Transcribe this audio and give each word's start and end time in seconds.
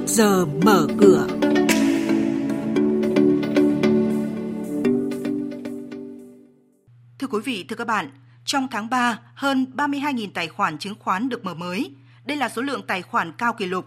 trước 0.00 0.06
giờ 0.06 0.46
mở 0.64 0.86
cửa. 1.00 1.26
Thưa 7.18 7.26
quý 7.26 7.40
vị, 7.44 7.64
thưa 7.68 7.76
các 7.76 7.86
bạn, 7.86 8.10
trong 8.44 8.68
tháng 8.70 8.90
3, 8.90 9.18
hơn 9.34 9.66
32.000 9.74 10.28
tài 10.34 10.48
khoản 10.48 10.78
chứng 10.78 10.94
khoán 11.00 11.28
được 11.28 11.44
mở 11.44 11.54
mới. 11.54 11.94
Đây 12.24 12.36
là 12.36 12.48
số 12.48 12.62
lượng 12.62 12.82
tài 12.86 13.02
khoản 13.02 13.32
cao 13.32 13.52
kỷ 13.52 13.66
lục. 13.66 13.86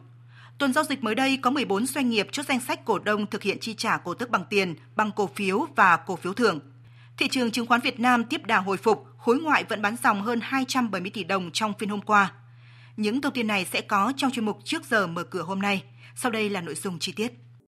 Tuần 0.57 0.73
giao 0.73 0.84
dịch 0.84 1.04
mới 1.04 1.15
đây 1.15 1.38
có 1.38 1.49
14 1.49 1.86
doanh 1.86 2.09
nghiệp 2.09 2.27
chốt 2.32 2.45
danh 2.48 2.59
sách 2.59 2.86
cổ 2.86 3.00
đông 3.00 3.25
thực 3.27 3.43
hiện 3.43 3.57
chi 3.59 3.73
trả 3.73 3.98
cổ 3.98 4.14
tức 4.14 4.30
bằng 4.30 4.43
tiền, 4.50 4.75
bằng 4.95 5.11
cổ 5.16 5.30
phiếu 5.36 5.68
và 5.75 5.98
cổ 5.98 6.16
phiếu 6.16 6.34
thưởng. 6.34 6.59
Thị 7.18 7.27
trường 7.27 7.52
chứng 7.52 7.66
khoán 7.66 7.82
Việt 7.82 8.00
Nam 8.00 8.23
tiếp 8.23 8.45
đà 8.45 8.57
hồi 8.57 8.77
phục, 8.77 9.05
khối 9.18 9.39
ngoại 9.39 9.64
vẫn 9.64 9.82
bán 9.82 9.95
dòng 10.04 10.21
hơn 10.21 10.39
270 10.43 11.11
tỷ 11.14 11.23
đồng 11.23 11.52
trong 11.52 11.73
phiên 11.80 11.89
hôm 11.89 12.02
qua. 12.02 12.32
Những 12.98 13.21
thông 13.21 13.34
tin 13.34 13.48
này 13.48 13.66
sẽ 13.66 13.82
có 13.82 14.14
trong 14.18 14.32
chuyên 14.32 14.45
mục 14.45 14.59
trước 14.64 14.86
giờ 14.89 15.07
mở 15.07 15.23
cửa 15.23 15.41
hôm 15.41 15.61
nay. 15.61 15.83
Sau 16.15 16.31
đây 16.31 16.49
là 16.49 16.61
nội 16.61 16.75
dung 16.75 16.99
chi 16.99 17.13
tiết. 17.15 17.33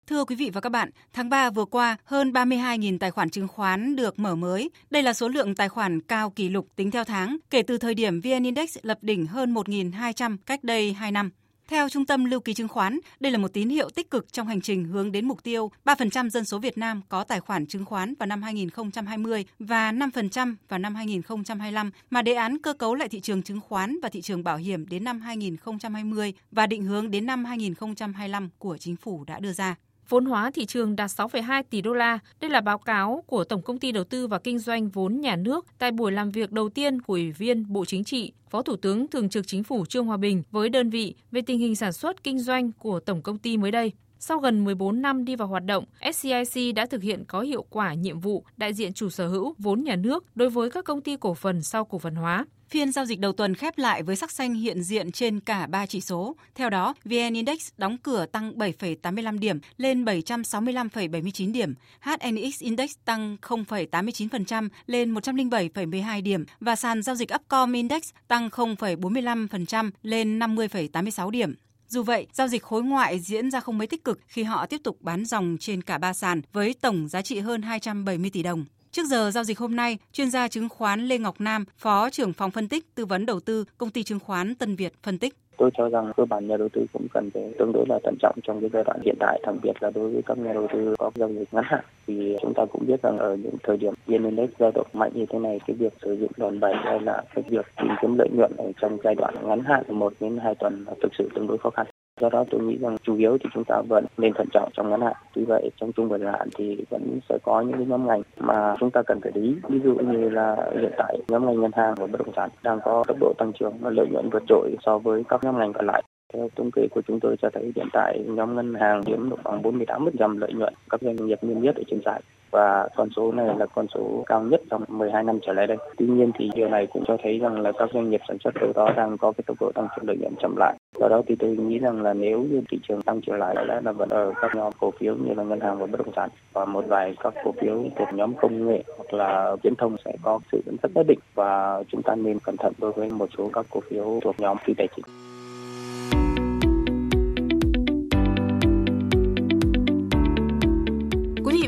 Thưa 0.06 0.24
quý 0.24 0.36
vị 0.36 0.50
và 0.54 0.60
các 0.60 0.70
bạn, 0.70 0.90
tháng 1.12 1.28
3 1.28 1.50
vừa 1.50 1.64
qua, 1.64 1.96
hơn 2.04 2.32
32.000 2.32 2.98
tài 2.98 3.10
khoản 3.10 3.30
chứng 3.30 3.48
khoán 3.48 3.96
được 3.96 4.18
mở 4.18 4.34
mới. 4.34 4.70
Đây 4.90 5.02
là 5.02 5.12
số 5.12 5.28
lượng 5.28 5.54
tài 5.54 5.68
khoản 5.68 6.00
cao 6.00 6.30
kỷ 6.30 6.48
lục 6.48 6.68
tính 6.76 6.90
theo 6.90 7.04
tháng, 7.04 7.36
kể 7.50 7.62
từ 7.62 7.78
thời 7.78 7.94
điểm 7.94 8.20
VN 8.20 8.44
Index 8.44 8.76
lập 8.82 8.98
đỉnh 9.02 9.26
hơn 9.26 9.54
1.200 9.54 10.36
cách 10.46 10.64
đây 10.64 10.92
2 10.92 11.12
năm. 11.12 11.30
Theo 11.68 11.88
Trung 11.88 12.06
tâm 12.06 12.24
Lưu 12.24 12.40
ký 12.40 12.54
chứng 12.54 12.68
khoán, 12.68 12.98
đây 13.20 13.32
là 13.32 13.38
một 13.38 13.52
tín 13.52 13.68
hiệu 13.68 13.90
tích 13.90 14.10
cực 14.10 14.32
trong 14.32 14.46
hành 14.46 14.60
trình 14.60 14.84
hướng 14.84 15.12
đến 15.12 15.28
mục 15.28 15.42
tiêu 15.42 15.70
3% 15.84 16.28
dân 16.28 16.44
số 16.44 16.58
Việt 16.58 16.78
Nam 16.78 17.00
có 17.08 17.24
tài 17.24 17.40
khoản 17.40 17.66
chứng 17.66 17.84
khoán 17.84 18.14
vào 18.18 18.26
năm 18.26 18.42
2020 18.42 19.44
và 19.58 19.92
5% 19.92 20.54
vào 20.68 20.78
năm 20.78 20.94
2025 20.94 21.90
mà 22.10 22.22
đề 22.22 22.34
án 22.34 22.58
cơ 22.58 22.72
cấu 22.72 22.94
lại 22.94 23.08
thị 23.08 23.20
trường 23.20 23.42
chứng 23.42 23.60
khoán 23.60 23.98
và 24.02 24.08
thị 24.08 24.22
trường 24.22 24.44
bảo 24.44 24.56
hiểm 24.56 24.88
đến 24.88 25.04
năm 25.04 25.20
2020 25.20 26.32
và 26.50 26.66
định 26.66 26.84
hướng 26.84 27.10
đến 27.10 27.26
năm 27.26 27.44
2025 27.44 28.48
của 28.58 28.78
chính 28.78 28.96
phủ 28.96 29.24
đã 29.24 29.40
đưa 29.40 29.52
ra. 29.52 29.76
Vốn 30.08 30.24
hóa 30.24 30.50
thị 30.50 30.66
trường 30.66 30.96
đạt 30.96 31.10
6,2 31.10 31.62
tỷ 31.70 31.80
đô 31.80 31.92
la. 31.92 32.18
Đây 32.40 32.50
là 32.50 32.60
báo 32.60 32.78
cáo 32.78 33.24
của 33.26 33.44
Tổng 33.44 33.62
công 33.62 33.78
ty 33.78 33.92
Đầu 33.92 34.04
tư 34.04 34.26
và 34.26 34.38
Kinh 34.38 34.58
doanh 34.58 34.88
vốn 34.88 35.20
nhà 35.20 35.36
nước 35.36 35.66
tại 35.78 35.90
buổi 35.90 36.12
làm 36.12 36.30
việc 36.30 36.52
đầu 36.52 36.68
tiên 36.68 37.02
của 37.02 37.14
Ủy 37.14 37.32
viên 37.32 37.72
Bộ 37.72 37.84
Chính 37.84 38.04
trị, 38.04 38.32
Phó 38.50 38.62
Thủ 38.62 38.76
tướng 38.76 39.08
Thường 39.08 39.28
trực 39.28 39.46
Chính 39.46 39.62
phủ 39.62 39.86
Trương 39.86 40.06
Hòa 40.06 40.16
Bình 40.16 40.42
với 40.50 40.68
đơn 40.68 40.90
vị 40.90 41.14
về 41.30 41.40
tình 41.40 41.58
hình 41.58 41.76
sản 41.76 41.92
xuất 41.92 42.22
kinh 42.22 42.38
doanh 42.38 42.72
của 42.72 43.00
tổng 43.00 43.22
công 43.22 43.38
ty 43.38 43.56
mới 43.56 43.70
đây. 43.70 43.92
Sau 44.26 44.38
gần 44.38 44.64
14 44.64 45.02
năm 45.02 45.24
đi 45.24 45.36
vào 45.36 45.48
hoạt 45.48 45.64
động, 45.64 45.84
SCIC 46.14 46.74
đã 46.74 46.86
thực 46.86 47.02
hiện 47.02 47.24
có 47.24 47.40
hiệu 47.40 47.62
quả 47.70 47.94
nhiệm 47.94 48.20
vụ 48.20 48.44
đại 48.56 48.74
diện 48.74 48.92
chủ 48.92 49.10
sở 49.10 49.28
hữu 49.28 49.54
vốn 49.58 49.84
nhà 49.84 49.96
nước 49.96 50.24
đối 50.34 50.50
với 50.50 50.70
các 50.70 50.84
công 50.84 51.00
ty 51.00 51.16
cổ 51.16 51.34
phần 51.34 51.62
sau 51.62 51.84
cổ 51.84 51.98
phần 51.98 52.14
hóa. 52.14 52.46
Phiên 52.68 52.92
giao 52.92 53.04
dịch 53.04 53.20
đầu 53.20 53.32
tuần 53.32 53.54
khép 53.54 53.78
lại 53.78 54.02
với 54.02 54.16
sắc 54.16 54.30
xanh 54.30 54.54
hiện 54.54 54.82
diện 54.82 55.12
trên 55.12 55.40
cả 55.40 55.66
3 55.66 55.86
chỉ 55.86 56.00
số. 56.00 56.36
Theo 56.54 56.70
đó, 56.70 56.94
VN 57.04 57.34
Index 57.34 57.68
đóng 57.76 57.98
cửa 57.98 58.26
tăng 58.26 58.52
7,85 58.58 59.38
điểm 59.38 59.60
lên 59.76 60.04
765,79 60.04 61.52
điểm, 61.52 61.74
HNX 62.00 62.60
Index 62.60 62.94
tăng 63.04 63.36
0,89% 63.42 64.68
lên 64.86 65.14
107,12 65.14 66.22
điểm 66.22 66.44
và 66.60 66.76
sàn 66.76 67.02
giao 67.02 67.14
dịch 67.14 67.34
Upcom 67.34 67.72
Index 67.72 68.10
tăng 68.28 68.48
0,45% 68.48 69.90
lên 70.02 70.38
50,86 70.38 71.30
điểm. 71.30 71.54
Dù 71.94 72.02
vậy, 72.02 72.26
giao 72.32 72.48
dịch 72.48 72.62
khối 72.62 72.82
ngoại 72.82 73.20
diễn 73.20 73.50
ra 73.50 73.60
không 73.60 73.78
mấy 73.78 73.86
tích 73.86 74.04
cực 74.04 74.20
khi 74.26 74.42
họ 74.42 74.66
tiếp 74.66 74.80
tục 74.84 74.96
bán 75.00 75.24
dòng 75.24 75.56
trên 75.60 75.82
cả 75.82 75.98
ba 75.98 76.12
sàn 76.12 76.42
với 76.52 76.74
tổng 76.80 77.08
giá 77.08 77.22
trị 77.22 77.38
hơn 77.38 77.62
270 77.62 78.30
tỷ 78.30 78.42
đồng. 78.42 78.64
Trước 78.90 79.06
giờ 79.06 79.30
giao 79.30 79.44
dịch 79.44 79.58
hôm 79.58 79.76
nay, 79.76 79.98
chuyên 80.12 80.30
gia 80.30 80.48
chứng 80.48 80.68
khoán 80.68 81.06
Lê 81.08 81.18
Ngọc 81.18 81.40
Nam, 81.40 81.64
Phó 81.78 82.10
trưởng 82.10 82.32
phòng 82.32 82.50
phân 82.50 82.68
tích 82.68 82.94
tư 82.94 83.06
vấn 83.06 83.26
đầu 83.26 83.40
tư 83.40 83.64
công 83.78 83.90
ty 83.90 84.02
chứng 84.02 84.20
khoán 84.20 84.54
Tân 84.54 84.76
Việt 84.76 84.92
phân 85.02 85.18
tích. 85.18 85.34
Tôi 85.56 85.70
cho 85.76 85.88
rằng 85.88 86.12
cơ 86.16 86.24
bản 86.24 86.48
nhà 86.48 86.56
đầu 86.56 86.68
tư 86.68 86.86
cũng 86.92 87.06
cần 87.12 87.30
phải 87.30 87.54
tương 87.58 87.72
đối 87.72 87.86
là 87.88 87.98
thận 88.04 88.14
trọng 88.20 88.38
trong 88.42 88.60
cái 88.60 88.70
giai 88.72 88.84
đoạn 88.84 89.00
hiện 89.04 89.16
tại, 89.20 89.40
đặc 89.46 89.54
biệt 89.62 89.72
là 89.80 89.90
đối 89.94 90.10
với 90.10 90.22
các 90.26 90.38
nhà 90.38 90.52
đầu 90.52 90.66
tư 90.72 90.94
có 90.98 91.10
giao 91.14 91.28
dịch 91.28 91.48
ngắn 91.52 91.64
hạn. 91.66 91.84
Vì 92.06 92.36
chúng 92.42 92.54
ta 92.54 92.64
cũng 92.64 92.86
biết 92.86 93.02
rằng 93.02 93.18
ở 93.18 93.36
những 93.36 93.54
thời 93.62 93.76
điểm 93.76 93.94
VN 94.06 94.24
Index 94.24 94.50
dao 94.58 94.70
động 94.74 94.86
mạnh 94.92 95.10
như 95.14 95.26
thế 95.30 95.38
này, 95.38 95.60
cái 95.66 95.76
việc 95.76 95.92
sử 96.02 96.16
dụng 96.16 96.30
đòn 96.36 96.60
bẩy 96.60 96.74
hay 96.74 97.00
là 97.00 97.22
cái 97.34 97.44
việc 97.48 97.66
tìm 97.76 97.90
kiếm 98.02 98.18
lợi 98.18 98.28
nhuận 98.32 98.52
ở 98.58 98.72
trong 98.80 98.98
giai 99.04 99.14
đoạn 99.14 99.34
ngắn 99.42 99.60
hạn 99.64 99.82
một 99.88 100.12
đến 100.20 100.38
hai 100.42 100.54
tuần 100.54 100.84
thực 101.02 101.12
sự 101.18 101.28
tương 101.34 101.46
đối 101.46 101.58
khó 101.58 101.70
khăn. 101.70 101.86
Do 102.20 102.28
đó 102.28 102.44
tôi 102.50 102.60
nghĩ 102.60 102.78
rằng 102.80 102.96
chủ 103.02 103.16
yếu 103.16 103.38
thì 103.38 103.50
chúng 103.54 103.64
ta 103.64 103.82
vẫn 103.88 104.04
nên 104.18 104.32
thận 104.34 104.46
trọng 104.52 104.68
trong 104.72 104.90
ngắn 104.90 105.00
hạn. 105.00 105.16
Tuy 105.34 105.44
vậy, 105.44 105.70
trong 105.76 105.92
trung 105.92 106.08
và 106.08 106.18
dài 106.18 106.32
hạn 106.32 106.48
thì 106.56 106.84
vẫn 106.90 107.18
sẽ 107.28 107.38
có 107.42 107.60
những 107.60 107.76
cái 107.76 107.86
nhóm 107.86 108.06
ngành 108.06 108.22
mà 108.38 108.76
chúng 108.80 108.90
ta 108.90 109.02
cần 109.02 109.20
phải 109.20 109.32
lý. 109.34 109.56
Ví 109.68 109.80
dụ 109.84 109.94
như 109.94 110.28
là 110.28 110.56
hiện 110.72 110.92
tại, 110.96 111.18
nhóm 111.28 111.46
ngành 111.46 111.60
ngân 111.60 111.70
hàng 111.74 111.94
và 111.94 112.06
bất 112.06 112.18
động 112.18 112.34
sản 112.36 112.50
đang 112.62 112.80
có 112.84 113.04
tốc 113.08 113.16
độ 113.20 113.32
tăng 113.38 113.52
trưởng 113.52 113.72
và 113.80 113.90
lợi 113.90 114.06
nhuận 114.10 114.30
vượt 114.30 114.42
trội 114.48 114.76
so 114.82 114.98
với 114.98 115.22
các 115.28 115.44
nhóm 115.44 115.58
ngành 115.58 115.72
còn 115.72 115.86
lại. 115.86 116.02
Theo 116.34 116.48
thống 116.56 116.70
kê 116.70 116.82
của 116.90 117.02
chúng 117.08 117.20
tôi 117.20 117.36
cho 117.42 117.50
thấy 117.52 117.72
hiện 117.76 117.88
tại 117.92 118.18
nhóm 118.26 118.56
ngân 118.56 118.74
hàng 118.74 119.04
chiếm 119.04 119.30
được 119.30 119.36
khoảng 119.44 119.62
48% 119.62 120.38
lợi 120.38 120.52
nhuận 120.52 120.74
các 120.90 121.00
doanh 121.02 121.16
nghiệp 121.16 121.38
niêm 121.42 121.62
yết 121.62 121.76
ở 121.76 121.82
trên 121.86 122.00
sàn 122.04 122.20
và 122.50 122.88
con 122.96 123.08
số 123.16 123.32
này 123.32 123.46
là 123.58 123.66
con 123.66 123.86
số 123.94 124.24
cao 124.26 124.42
nhất 124.42 124.60
trong 124.70 124.84
12 124.88 125.22
năm 125.22 125.38
trở 125.46 125.52
lại 125.52 125.66
đây. 125.66 125.76
Tuy 125.96 126.06
nhiên 126.06 126.30
thì 126.38 126.50
điều 126.54 126.68
này 126.68 126.86
cũng 126.86 127.04
cho 127.06 127.16
thấy 127.22 127.38
rằng 127.38 127.60
là 127.60 127.72
các 127.78 127.90
doanh 127.94 128.10
nghiệp 128.10 128.20
sản 128.28 128.36
xuất 128.44 128.54
đâu 128.54 128.72
đó 128.74 128.90
đang 128.96 129.18
có 129.18 129.32
cái 129.32 129.44
tốc 129.46 129.56
độ 129.60 129.72
tăng 129.74 129.88
trưởng 129.96 130.08
lợi 130.08 130.16
nhuận 130.20 130.34
chậm 130.42 130.54
lại. 130.56 130.76
Do 131.00 131.08
đó 131.08 131.22
thì 131.26 131.36
tôi 131.38 131.56
nghĩ 131.56 131.78
rằng 131.78 132.02
là 132.02 132.14
nếu 132.14 132.42
như 132.42 132.62
thị 132.70 132.78
trường 132.88 133.02
tăng 133.02 133.20
trở 133.26 133.36
lại 133.36 133.54
lẽ 133.68 133.80
là 133.84 133.92
vẫn 133.92 134.08
ở 134.08 134.32
các 134.42 134.54
nhóm 134.54 134.72
cổ 134.80 134.90
phiếu 134.90 135.14
như 135.14 135.34
là 135.34 135.42
ngân 135.42 135.60
hàng 135.60 135.78
và 135.78 135.86
bất 135.86 135.98
động 135.98 136.14
sản 136.16 136.28
và 136.52 136.64
một 136.64 136.84
vài 136.88 137.14
các 137.22 137.34
cổ 137.44 137.54
phiếu 137.60 137.84
thuộc 137.96 138.08
nhóm 138.14 138.34
công 138.34 138.66
nghệ 138.66 138.82
hoặc 138.96 139.14
là 139.14 139.56
viễn 139.62 139.74
thông 139.78 139.96
sẽ 140.04 140.12
có 140.22 140.40
sự 140.52 140.62
dẫn 140.66 140.76
dắt 140.82 140.90
nhất 140.94 141.06
định 141.08 141.18
và 141.34 141.82
chúng 141.88 142.02
ta 142.02 142.14
nên 142.14 142.38
cẩn 142.38 142.56
thận 142.56 142.72
đối 142.78 142.92
với 142.92 143.10
một 143.10 143.28
số 143.38 143.50
các 143.52 143.66
cổ 143.70 143.80
phiếu 143.90 144.20
thuộc 144.22 144.40
nhóm 144.40 144.56
phi 144.64 144.74
tài 144.74 144.88
chính. 144.96 145.04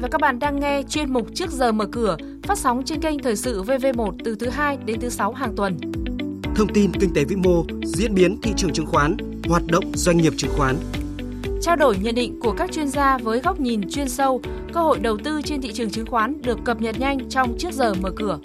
Và 0.07 0.11
các 0.11 0.21
bạn 0.21 0.39
đang 0.39 0.61
nghe 0.61 0.83
chuyên 0.89 1.13
mục 1.13 1.27
Trước 1.35 1.51
giờ 1.51 1.73
mở 1.73 1.87
cửa 1.93 2.17
phát 2.43 2.59
sóng 2.59 2.83
trên 2.85 3.01
kênh 3.01 3.19
Thời 3.19 3.37
sự 3.37 3.63
VV1 3.63 4.13
từ 4.25 4.35
thứ 4.35 4.49
2 4.49 4.79
đến 4.85 5.01
thứ 5.01 5.09
6 5.09 5.33
hàng 5.33 5.57
tuần. 5.57 5.77
Thông 6.57 6.69
tin 6.75 6.93
kinh 7.01 7.15
tế 7.15 7.25
vĩ 7.25 7.37
mô, 7.37 7.65
diễn 7.85 8.15
biến 8.15 8.41
thị 8.43 8.53
trường 8.57 8.73
chứng 8.73 8.87
khoán, 8.87 9.17
hoạt 9.49 9.63
động 9.67 9.85
doanh 9.95 10.17
nghiệp 10.17 10.33
chứng 10.37 10.51
khoán. 10.57 10.77
Trao 11.63 11.77
đổi 11.77 11.97
nhận 11.99 12.15
định 12.15 12.41
của 12.41 12.53
các 12.53 12.73
chuyên 12.73 12.89
gia 12.89 13.19
với 13.19 13.41
góc 13.41 13.61
nhìn 13.61 13.91
chuyên 13.91 14.09
sâu, 14.09 14.41
cơ 14.73 14.81
hội 14.81 14.99
đầu 14.99 15.19
tư 15.25 15.43
trên 15.45 15.63
thị 15.63 15.73
trường 15.73 15.91
chứng 15.91 16.07
khoán 16.07 16.43
được 16.43 16.59
cập 16.65 16.81
nhật 16.81 16.99
nhanh 16.99 17.29
trong 17.29 17.57
Trước 17.59 17.73
giờ 17.73 17.95
mở 17.95 18.11
cửa. 18.17 18.39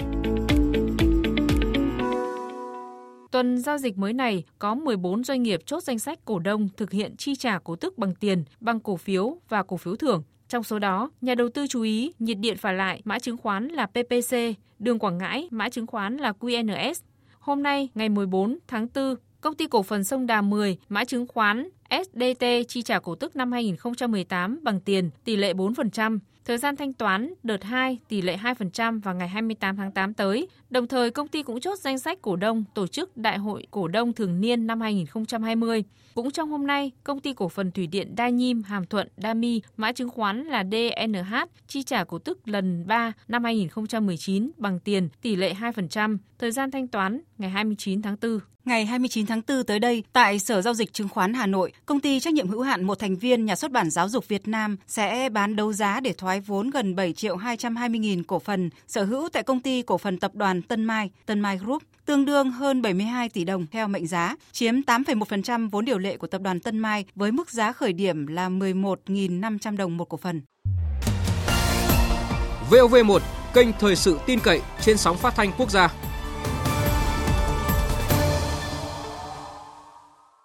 Tuần 3.31 3.57
giao 3.57 3.77
dịch 3.77 3.97
mới 3.97 4.13
này 4.13 4.43
có 4.59 4.75
14 4.75 5.23
doanh 5.23 5.43
nghiệp 5.43 5.61
chốt 5.65 5.83
danh 5.83 5.99
sách 5.99 6.19
cổ 6.25 6.39
đông 6.39 6.69
thực 6.77 6.91
hiện 6.91 7.15
chi 7.17 7.35
trả 7.35 7.59
cổ 7.59 7.75
tức 7.75 7.97
bằng 7.97 8.15
tiền, 8.15 8.43
bằng 8.59 8.79
cổ 8.79 8.97
phiếu 8.97 9.37
và 9.49 9.63
cổ 9.63 9.77
phiếu 9.77 9.95
thưởng. 9.95 10.23
Trong 10.51 10.63
số 10.63 10.79
đó, 10.79 11.11
nhà 11.21 11.35
đầu 11.35 11.49
tư 11.49 11.67
chú 11.67 11.81
ý 11.81 12.13
nhiệt 12.19 12.37
điện 12.37 12.57
phả 12.57 12.71
lại 12.71 13.01
mã 13.03 13.19
chứng 13.19 13.37
khoán 13.37 13.67
là 13.67 13.85
PPC, 13.85 14.35
đường 14.79 14.99
Quảng 14.99 15.17
Ngãi 15.17 15.47
mã 15.51 15.69
chứng 15.69 15.87
khoán 15.87 16.17
là 16.17 16.33
QNS. 16.39 16.93
Hôm 17.39 17.63
nay, 17.63 17.89
ngày 17.95 18.09
14 18.09 18.57
tháng 18.67 18.87
4, 18.95 19.15
công 19.41 19.55
ty 19.55 19.67
cổ 19.67 19.83
phần 19.83 20.03
Sông 20.03 20.27
Đà 20.27 20.41
10 20.41 20.77
mã 20.89 21.05
chứng 21.05 21.27
khoán 21.27 21.69
SDT 21.89 22.45
chi 22.67 22.81
trả 22.81 22.99
cổ 22.99 23.15
tức 23.15 23.35
năm 23.35 23.51
2018 23.51 24.59
bằng 24.63 24.79
tiền 24.79 25.09
tỷ 25.23 25.35
lệ 25.35 25.53
4%, 25.53 26.19
thời 26.45 26.57
gian 26.57 26.75
thanh 26.75 26.93
toán 26.93 27.33
đợt 27.43 27.63
2 27.63 27.99
tỷ 28.07 28.21
lệ 28.21 28.37
2% 28.37 29.01
vào 29.01 29.15
ngày 29.15 29.27
28 29.27 29.77
tháng 29.77 29.91
8 29.91 30.13
tới. 30.13 30.47
Đồng 30.69 30.87
thời, 30.87 31.11
công 31.11 31.27
ty 31.27 31.43
cũng 31.43 31.59
chốt 31.59 31.79
danh 31.79 31.99
sách 31.99 32.21
cổ 32.21 32.35
đông 32.35 32.63
tổ 32.73 32.87
chức 32.87 33.17
Đại 33.17 33.37
hội 33.37 33.67
cổ 33.71 33.87
đông 33.87 34.13
thường 34.13 34.41
niên 34.41 34.67
năm 34.67 34.81
2020. 34.81 35.83
Cũng 36.15 36.31
trong 36.31 36.49
hôm 36.49 36.67
nay, 36.67 36.91
công 37.03 37.19
ty 37.19 37.33
cổ 37.33 37.49
phần 37.49 37.71
thủy 37.71 37.87
điện 37.87 38.15
Đa 38.15 38.29
Nhiêm 38.29 38.63
Hàm 38.63 38.85
Thuận 38.85 39.07
Đa 39.17 39.33
Mi, 39.33 39.61
mã 39.77 39.91
chứng 39.91 40.09
khoán 40.09 40.43
là 40.43 40.63
DNH 40.63 41.35
chi 41.67 41.83
trả 41.83 42.03
cổ 42.03 42.19
tức 42.19 42.47
lần 42.47 42.87
3 42.87 43.13
năm 43.27 43.43
2019 43.43 44.51
bằng 44.57 44.79
tiền 44.79 45.09
tỷ 45.21 45.35
lệ 45.35 45.53
2%, 45.53 46.17
thời 46.39 46.51
gian 46.51 46.71
thanh 46.71 46.87
toán 46.87 47.21
ngày 47.37 47.49
29 47.49 48.01
tháng 48.01 48.15
4. 48.21 48.39
Ngày 48.65 48.85
29 48.85 49.25
tháng 49.25 49.41
4 49.47 49.63
tới 49.63 49.79
đây, 49.79 50.03
tại 50.13 50.39
Sở 50.39 50.61
Giao 50.61 50.73
dịch 50.73 50.93
Chứng 50.93 51.09
khoán 51.09 51.33
Hà 51.33 51.47
Nội, 51.47 51.71
công 51.85 51.99
ty 51.99 52.19
trách 52.19 52.33
nhiệm 52.33 52.47
hữu 52.47 52.61
hạn 52.61 52.83
một 52.83 52.99
thành 52.99 53.15
viên 53.15 53.45
nhà 53.45 53.55
xuất 53.55 53.71
bản 53.71 53.89
giáo 53.89 54.09
dục 54.09 54.27
Việt 54.27 54.47
Nam 54.47 54.77
sẽ 54.87 55.29
bán 55.29 55.55
đấu 55.55 55.73
giá 55.73 55.99
để 55.99 56.13
thoái 56.13 56.39
vốn 56.39 56.69
gần 56.69 56.95
7 56.95 57.13
triệu 57.13 57.35
220 57.35 57.99
nghìn 57.99 58.23
cổ 58.23 58.39
phần 58.39 58.69
sở 58.87 59.03
hữu 59.03 59.29
tại 59.29 59.43
công 59.43 59.59
ty 59.59 59.81
cổ 59.81 59.97
phần 59.97 60.17
tập 60.17 60.35
đoàn 60.35 60.61
Tân 60.61 60.83
Mai, 60.83 61.11
Tân 61.25 61.39
Mai 61.39 61.57
Group, 61.57 61.83
tương 62.05 62.25
đương 62.25 62.51
hơn 62.51 62.81
72 62.81 63.29
tỷ 63.29 63.43
đồng 63.43 63.65
theo 63.71 63.87
mệnh 63.87 64.07
giá, 64.07 64.35
chiếm 64.51 64.75
8,1% 64.81 65.69
vốn 65.69 65.85
điều 65.85 65.97
lệ 65.97 66.17
của 66.17 66.27
tập 66.27 66.41
đoàn 66.41 66.59
Tân 66.59 66.79
Mai 66.79 67.05
với 67.15 67.31
mức 67.31 67.51
giá 67.51 67.71
khởi 67.71 67.93
điểm 67.93 68.27
là 68.27 68.49
11.500 68.49 69.77
đồng 69.77 69.97
một 69.97 70.05
cổ 70.05 70.17
phần. 70.17 70.41
VOV1, 72.69 73.19
kênh 73.53 73.67
thời 73.79 73.95
sự 73.95 74.19
tin 74.25 74.39
cậy 74.39 74.61
trên 74.81 74.97
sóng 74.97 75.17
phát 75.17 75.35
thanh 75.35 75.51
quốc 75.57 75.71
gia. 75.71 76.10